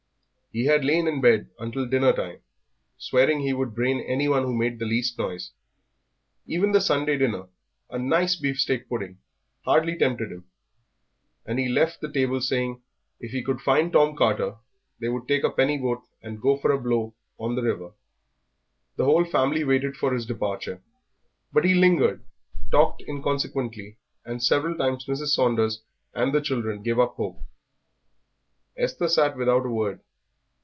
[0.53, 2.39] He had lain in bed until dinner time,
[2.97, 5.51] swearing he would brain anyone who made the least noise.
[6.45, 7.47] Even the Sunday dinner,
[7.89, 9.19] a nice beef steak pudding,
[9.63, 10.43] hardly tempted him,
[11.45, 12.81] and he left the table saying
[13.21, 14.57] that if he could find Tom Carter
[14.99, 17.93] they would take a penny boat and go for a blow on the river.
[18.97, 20.81] The whole family waited for his departure.
[21.53, 22.25] But he lingered,
[22.71, 23.95] talked inconsequently,
[24.25, 25.27] and several times Mrs.
[25.27, 25.81] Saunders
[26.13, 27.39] and the children gave up hope.
[28.75, 30.01] Esther sat without a word.